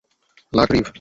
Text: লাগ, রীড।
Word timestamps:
লাগ, 0.55 0.69
রীড। 0.71 0.87